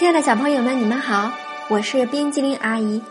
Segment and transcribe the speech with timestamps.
[0.00, 1.30] 亲爱的小朋友们，你们好，
[1.68, 3.02] 我是冰激凌阿姨，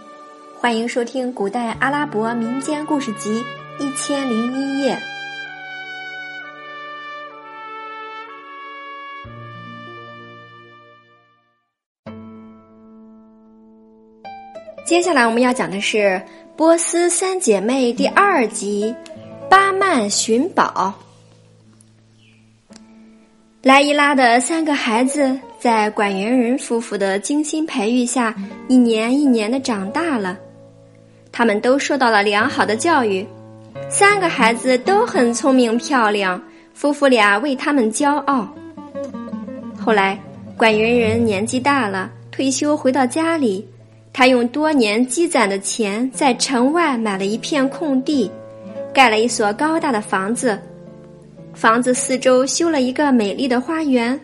[0.59, 3.43] 欢迎收听古代阿拉伯民间故事集
[3.84, 4.96] 《一千零一夜》。
[14.83, 15.97] 接下来我们要讲的是
[16.57, 18.96] 《波斯三姐妹》第二集
[19.47, 20.92] 《巴曼寻宝》。
[23.61, 28.33] 莱伊拉的三个孩子在管园人夫妇的精心培育下，
[28.69, 30.37] 一年一年的长大了。
[31.33, 33.27] 他们都受到了良好的教育，
[33.89, 36.41] 三个孩子都很聪明漂亮，
[36.73, 38.47] 夫妇俩为他们骄傲。
[39.77, 40.17] 后来，
[40.58, 43.67] 管园人年纪大了，退休回到家里，
[44.13, 48.31] 他用多年积攒的钱在城外买了一片空地，
[48.94, 50.57] 盖了一所高大的房子。
[51.53, 54.17] 房子四周修了一个美丽的花园，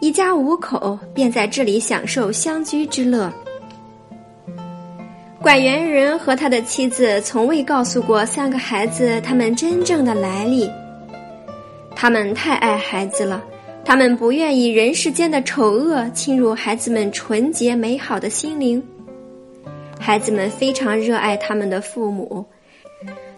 [0.00, 3.30] 一家五口便在这里享受乡居之乐。
[5.42, 10.68] 管园人和他的妻子从未告诉过三个孩子他们真正的来历。
[11.94, 13.44] 他们太爱孩子了，
[13.84, 18.82] 他们不愿意人世间的丑恶侵入孩子们纯洁美好的心灵。
[19.98, 22.44] 孩子们非常热爱他们的父母。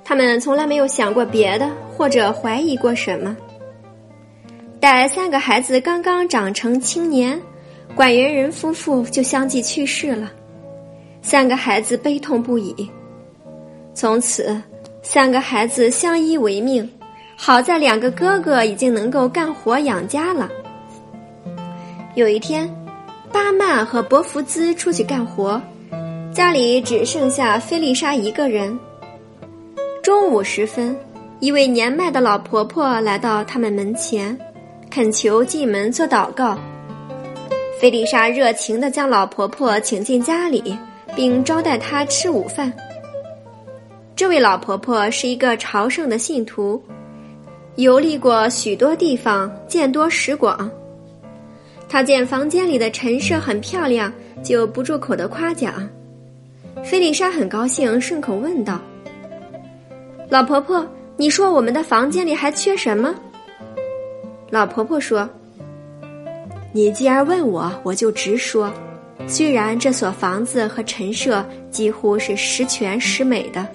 [0.04, 3.36] 他们从来没有想过别的，或者怀疑过什么。
[4.82, 7.40] 待三个孩子刚刚长成青年，
[7.94, 10.32] 管园人夫妇就相继去世了，
[11.22, 12.90] 三个孩子悲痛不已。
[13.94, 14.60] 从此，
[15.00, 16.90] 三个孩子相依为命。
[17.36, 20.50] 好在两个哥哥已经能够干活养家了。
[22.16, 22.68] 有一天，
[23.30, 25.62] 巴曼和博福兹出去干活，
[26.34, 28.76] 家里只剩下菲丽莎一个人。
[30.02, 30.96] 中午时分，
[31.38, 34.36] 一位年迈的老婆婆来到他们门前，
[34.94, 36.58] 恳求进门做祷告。
[37.80, 40.76] 菲丽莎热情地将老婆婆请进家里，
[41.16, 42.70] 并招待她吃午饭。
[44.14, 46.78] 这位老婆婆是一个朝圣的信徒，
[47.76, 50.70] 游历过许多地方，见多识广。
[51.88, 54.12] 她见房间里的陈设很漂亮，
[54.44, 55.88] 就不住口的夸奖。
[56.84, 58.78] 菲丽莎很高兴，顺口问道。
[60.28, 60.86] 老婆婆，
[61.16, 63.14] 你说我们的房间里还缺什么？
[64.52, 65.26] 老婆婆说
[66.72, 68.70] ：“你既然问我，我就直说。
[69.26, 73.66] 虽然这所房子和陈设几乎是十全十美的，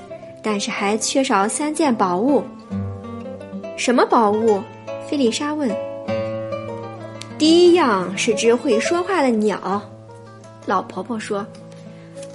[0.44, 2.44] 但是还缺少三件宝物。
[3.76, 4.62] 什么宝物？”
[5.10, 5.68] 菲丽莎问。
[7.40, 9.82] “第一样是只会说话的鸟。”
[10.68, 11.44] 老婆婆说：“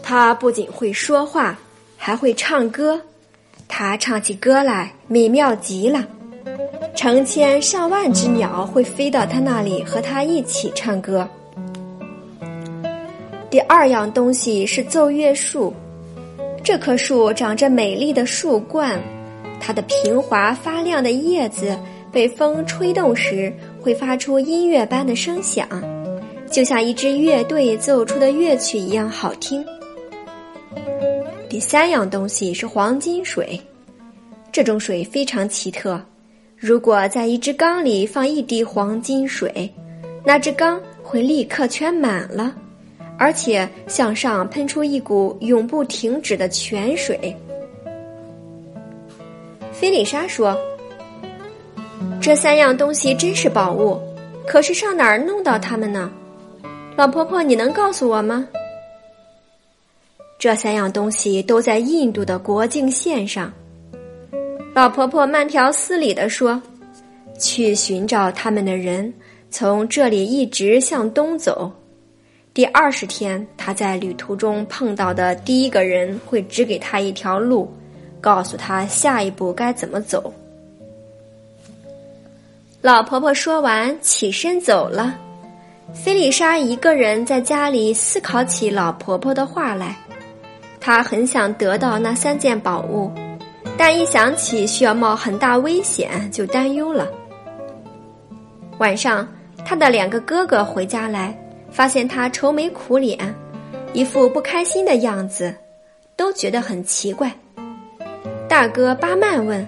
[0.03, 1.57] 它不仅会说话，
[1.97, 3.01] 还会唱歌。”
[3.69, 6.05] 它唱起歌来美妙极了，
[6.95, 11.29] 成千上万只鸟会飞到他那里和他一起唱歌。
[13.51, 15.75] 第二样东西是奏乐树，
[16.63, 19.01] 这棵树长着美丽的树冠，
[19.61, 21.77] 它的平滑发亮的叶子
[22.11, 25.67] 被风吹动时会发出音乐般的声响，
[26.51, 29.65] 就像一支乐队奏出的乐曲一样好听。
[31.49, 33.61] 第三样东西是黄金水，
[34.51, 36.01] 这种水非常奇特。
[36.63, 39.69] 如果在一只缸里放一滴黄金水，
[40.25, 42.55] 那只缸会立刻全满了，
[43.19, 47.37] 而且向上喷出一股永不停止的泉水。
[49.73, 50.57] 菲丽莎说
[52.23, 54.01] ：“这三样东西真是宝物，
[54.47, 56.13] 可是上哪儿弄到它们呢？
[56.95, 58.47] 老婆婆，你能告诉我吗？”
[60.39, 63.53] 这三样东西都在印度的国境线上。
[64.75, 66.61] 老婆婆慢条斯理地说
[67.39, 69.13] ：“去寻找他们的人，
[69.51, 71.71] 从这里一直向东走。
[72.55, 77.71] 第二十天，他在旅途中碰到的第一个人会指给他一条路，
[78.19, 80.33] 告诉他下一步该怎么走。”
[82.81, 85.19] 老婆婆说完，起身走了。
[85.93, 89.95] 菲丽莎一个人在家里思考起老婆婆的话来。
[90.81, 93.13] 她很想得到那三件宝物，
[93.85, 97.11] 但一想起需要冒很大危险，就担忧了。
[98.79, 99.27] 晚上，
[99.65, 101.37] 他的两个哥哥回家来，
[101.69, 103.35] 发现他愁眉苦脸，
[103.93, 105.53] 一副不开心的样子，
[106.15, 107.29] 都觉得很奇怪。
[108.49, 109.67] 大哥巴曼问：“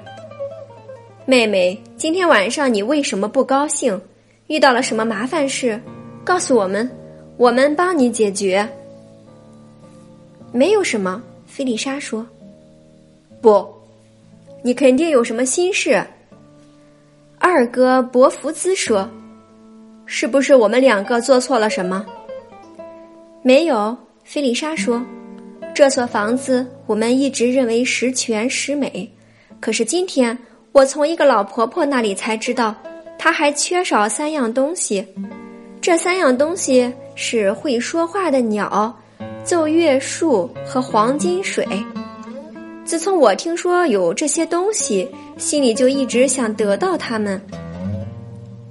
[1.27, 4.01] 妹妹，今天晚上你为什么不高兴？
[4.47, 5.81] 遇到了什么麻烦事？
[6.23, 6.89] 告诉我们，
[7.37, 8.65] 我们帮你解决。”
[10.55, 12.25] 没有什么，菲丽莎说
[13.43, 13.74] ：“不，
[14.65, 16.03] 你肯定有什么心事。”
[17.39, 19.07] 二哥伯福兹说
[20.07, 22.05] ：“是不是我们两个做错了什么？”
[23.45, 23.95] 没有，
[24.25, 25.05] 菲丽莎说
[25.75, 29.07] ：“这所房子我们一直认为十全十美，
[29.61, 30.37] 可是今天
[30.73, 32.75] 我从一个老婆婆那里才知道，
[33.19, 35.07] 她还缺少三样东西。
[35.83, 38.99] 这三样东西是会说话的鸟、
[39.45, 41.67] 奏乐树和黄金水。
[42.85, 45.09] 自从我听说有这些东西，
[45.39, 47.41] 心里就一直想得到它们。”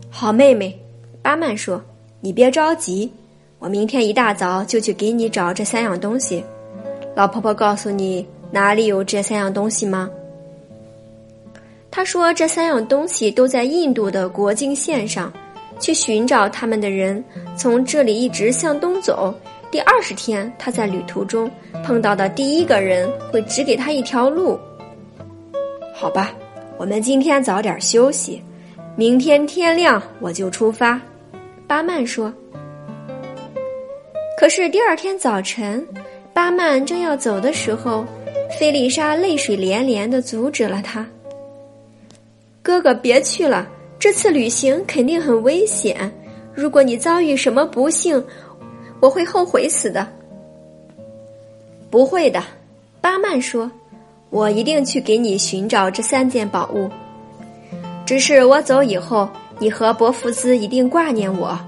[0.10, 0.80] 好妹妹，
[1.22, 1.84] 巴曼说
[2.22, 3.12] ：“你别着急。”
[3.60, 6.44] 我明天一大早就去给你找这三样东西。
[7.16, 10.10] 老婆婆告诉你哪里有这三样东西吗？
[11.90, 15.32] 她说这三样东西都在印度的国境线上。
[15.80, 17.22] 去寻找他们的人
[17.58, 19.34] 从这里一直向东走。
[19.74, 21.50] 第二十天，他在旅途中
[21.84, 24.60] 碰到的第一个人会指给他一条路。
[25.96, 26.32] 好吧，
[26.78, 28.40] 我们今天早点休息，
[28.96, 31.02] 明天天亮我就出发。
[31.66, 32.32] 巴曼说。
[34.38, 35.84] 可是第二天早晨，
[36.36, 38.06] 巴曼正要走的时候，
[38.60, 41.04] 菲丽莎泪水连连的阻止了他。
[42.62, 43.68] 哥哥，别去了，
[43.98, 46.14] 这次旅行肯定很危险。
[46.54, 48.24] 如果你遭遇什么不幸，
[49.04, 50.08] 我会后悔死的。
[51.92, 52.42] 不会的，
[53.02, 53.70] 巴曼说
[54.32, 56.90] ：“我一定去给你寻找这三件宝物。
[58.06, 59.28] 只是我走以后，
[59.60, 61.60] 你和伯福兹一定挂念我。”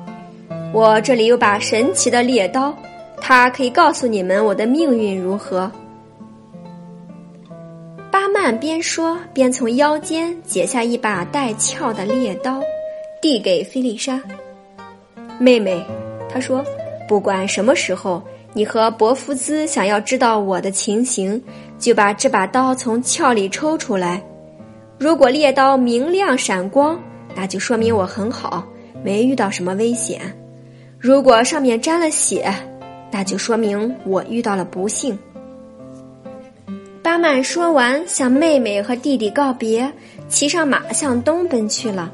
[0.71, 2.73] 我这里有把神奇的猎刀，
[3.19, 5.69] 它可以告诉你们我的命运如何。
[8.09, 12.61] 巴曼边说边从腰间解下一把带鞘的猎刀，
[13.21, 14.21] 递给菲丽莎。
[15.37, 15.85] 妹妹，
[16.29, 16.63] 他说，
[17.07, 18.22] 不管什么时候
[18.54, 21.42] 你和伯夫兹想要知道我的情形，
[21.78, 24.24] 就把这把刀从鞘里抽出来。
[24.98, 27.00] 如果猎刀明亮闪光，
[27.36, 28.66] 那就说明我很好，
[29.04, 30.22] 没遇到什么危险。
[30.98, 32.52] 如果上面沾了血，
[33.12, 35.18] 那就说明我遇到了不幸。
[37.04, 39.92] 巴曼说完，向妹妹和弟弟告别，
[40.28, 42.12] 骑上马向东奔去了。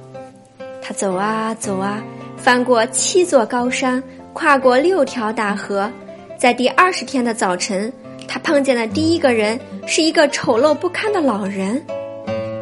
[0.82, 2.04] 他走啊走啊，
[2.36, 5.92] 翻过七座高山，跨过六条大河，
[6.38, 7.92] 在第二十天的早晨，
[8.28, 11.82] 他碰见的第一个人是一个丑陋不堪的老人，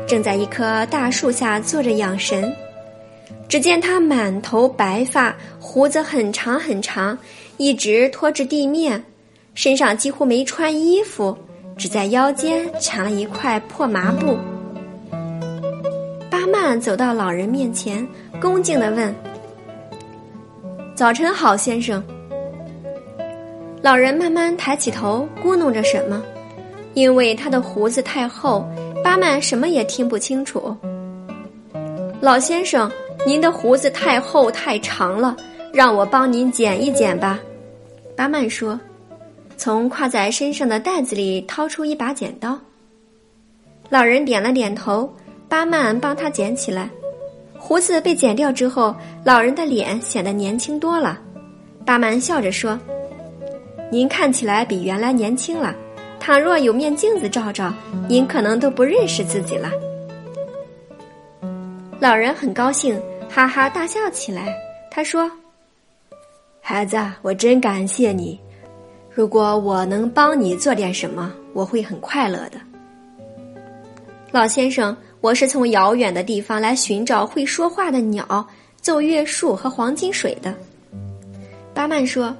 [0.07, 2.51] 正在一棵大树下坐着养神。
[3.48, 7.18] 只见他满头白发，胡子很长很长，
[7.57, 9.04] 一直拖至地面，
[9.54, 11.38] 身上几乎没穿衣服，
[11.77, 14.38] 只在腰间缠了一块破麻布。
[16.30, 18.07] 巴曼走到老人面前，
[18.39, 19.13] 恭敬地问
[21.00, 22.04] ：“早晨好，先生。”
[23.81, 26.22] 老人慢慢抬起头，咕哝着什么，
[26.94, 28.68] 因为他的胡子太厚，
[29.01, 30.75] 巴曼什么也听不清楚。
[32.19, 32.92] 老先生。
[33.25, 35.36] 您的胡子太厚太长了，
[35.74, 37.40] 让我帮您剪一剪吧。”
[38.13, 38.78] 巴曼说，
[39.56, 42.60] 从挎在身上的袋子里掏出一把剪刀。
[43.90, 45.10] 老人点了点头，
[45.48, 46.90] 巴曼帮他剪起来。
[47.59, 51.19] 胡子被剪掉之后，老人的脸显得年轻多了。
[51.85, 52.79] 巴曼笑着说
[53.91, 55.75] ：“您看起来比原来年轻了。
[56.19, 57.73] 倘若有面镜子照照，
[58.07, 59.69] 您可能都不认识自己了。”
[62.00, 62.99] 老人很高兴，
[63.30, 64.56] 哈哈大笑起来。
[64.89, 65.30] 他说
[66.61, 68.39] ：“孩子，我真感谢你。
[69.11, 72.59] 如果我能帮你做点什么，我会很快乐的。”
[74.31, 78.47] 老先生，我是从遥远的地方来寻找会说话的鸟、
[78.80, 80.56] 奏乐树和黄金水的。
[81.73, 82.33] 巴曼说：“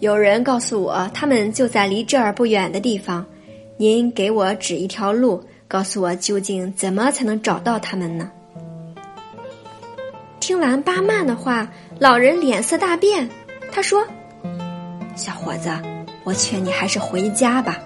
[0.00, 3.24] 有人告诉我，他们就在离这儿不远的地方。
[3.76, 8.28] 您给我指一条路，告诉我究竟怎么才能找到他们呢？”
[10.40, 11.68] 听完巴曼的话，
[12.00, 13.28] 老人脸色大变。
[13.70, 14.04] 他说
[15.14, 15.70] ：“小伙子，
[16.24, 17.78] 我劝你还是回家吧。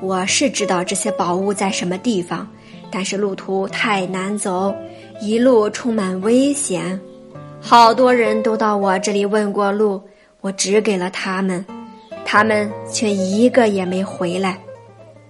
[0.00, 2.48] 我是知道这些宝物在什么地方，
[2.90, 4.74] 但是路途太难走，
[5.20, 6.98] 一路充满危险。
[7.60, 10.00] 好多人都到我这里问过路，
[10.40, 11.64] 我指给了他们，
[12.24, 14.58] 他们却一个也没回来。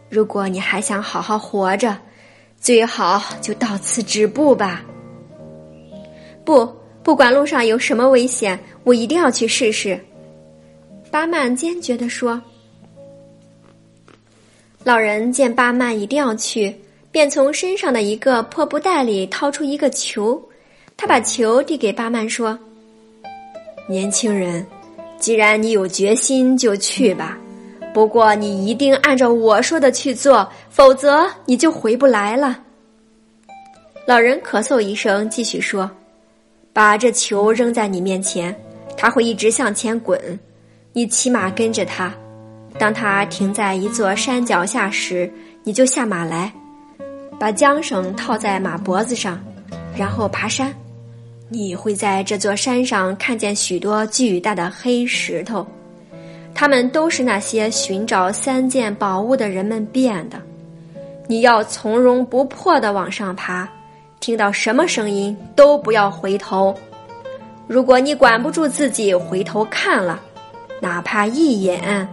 [0.08, 1.96] 如果你还想好好活着，
[2.60, 4.84] 最好就到此止步吧。”
[6.44, 6.66] 不，
[7.02, 9.98] 不管路上有什么危险，我一定要去试试。”
[11.10, 12.40] 巴曼坚决地说。
[14.84, 16.74] 老人见巴曼一定要去，
[17.18, 20.40] 便从身上的一个破布袋里掏出一个球，
[20.96, 22.56] 他把球递给巴曼说
[23.90, 24.64] ：“年轻人，
[25.18, 27.36] 既然你有决心，就去吧。
[27.92, 32.56] 不过你一定按照我说的去做，否则你就回不来了。”
[34.06, 35.90] 老人咳嗽一声，继续说。
[36.72, 38.54] 把这球扔在你面前，
[38.96, 40.38] 它会一直向前滚。
[40.92, 42.14] 你骑马跟着它。
[42.78, 45.28] 当他停在一座山脚下时，
[45.64, 46.52] 你就下马来，
[47.38, 49.38] 把缰绳套在马脖子上，
[49.96, 50.74] 然后爬山。
[51.48, 55.66] 你会在这座山上看见许多巨大的黑石头，
[56.54, 60.38] 它们都是那些寻找三件宝物的人们变的。
[61.26, 63.68] 你要从容不迫地往上爬，
[64.20, 66.74] 听到什么声音都不要回头。
[67.66, 70.20] 如果你管不住自己回头看了，
[70.80, 72.06] 哪怕一眼。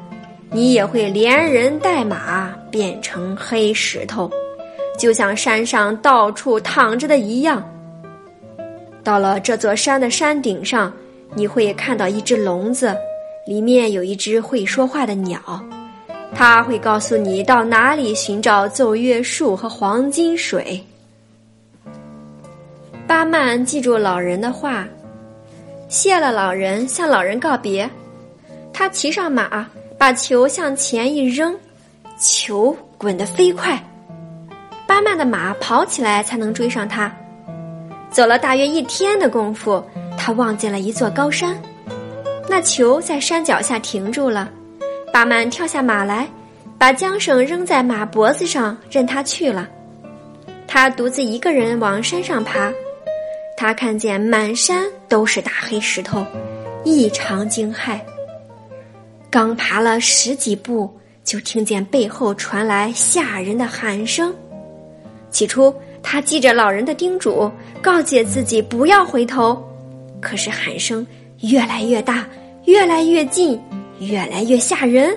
[0.51, 4.31] 你也会连人带马变成黑石头，
[4.97, 7.63] 就像山上到处躺着的一样。
[9.03, 10.91] 到了这座山的山顶上，
[11.33, 12.95] 你会看到一只笼子，
[13.45, 15.39] 里面有一只会说话的鸟，
[16.33, 20.83] 它会告诉你到哪里寻找奏乐树和黄金水。
[23.07, 24.87] 巴曼记住老人的话，
[25.87, 27.89] 谢了老人，向老人告别。
[28.73, 29.67] 他骑上马。
[29.97, 31.57] 把球向前一扔，
[32.19, 33.81] 球滚得飞快，
[34.95, 37.13] 巴曼的马跑起来才能追上他。
[38.09, 39.83] 走了大约一天的功夫，
[40.17, 41.61] 他望见了一座高山，
[42.47, 44.49] 那球在山脚下停住了。
[45.11, 46.25] 巴曼跳下马来，
[46.77, 49.67] 把缰绳扔在马脖子上，任他去了。
[50.65, 52.71] 他独自一个人往山上爬，
[53.57, 56.25] 他看见满山都是大黑石头，
[56.85, 57.99] 异常惊骇。
[59.29, 60.89] 刚爬了十几步，
[61.25, 64.33] 就听见背后传来吓人的喊声。
[65.35, 67.51] 起初，他记着老人的叮嘱，
[67.81, 69.61] 告诫自己不要回头。
[70.21, 71.05] 可是喊声
[71.41, 72.25] 越来越大，
[72.63, 73.61] 越来越近，
[73.99, 75.13] 越来越吓人。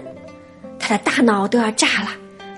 [0.76, 2.10] 他的大脑都要炸了。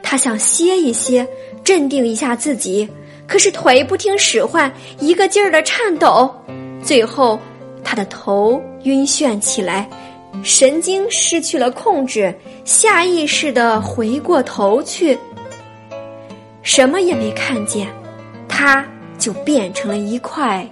[0.03, 1.29] 他想歇一歇，
[1.63, 2.89] 镇定一下自己，
[3.27, 6.35] 可是腿不听使唤，一个劲儿的颤抖。
[6.83, 7.39] 最后，
[7.85, 9.87] 他的头晕眩起来。
[10.43, 15.19] 神经失去了控制，下意识的回过头去，
[16.63, 17.89] 什么也没看见，
[18.49, 18.87] 他
[19.19, 20.69] 就变成了一块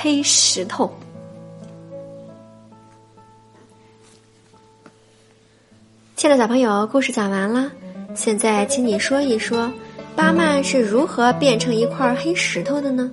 [0.00, 0.92] 黑石头。
[6.14, 7.70] 亲爱的小朋友，故事讲完了，
[8.14, 9.72] 现在请你说一说，
[10.14, 13.10] 巴曼是如何变成一块黑石头的呢？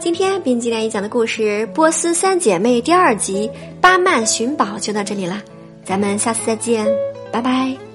[0.00, 1.42] 今天冰激凌讲的故事
[1.72, 3.48] 《波斯三姐妹》第二集
[3.80, 5.40] 《巴曼寻宝》就到这里了，
[5.84, 6.86] 咱们下次再见，
[7.30, 7.85] 拜拜。